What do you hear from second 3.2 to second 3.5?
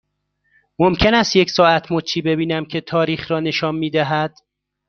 را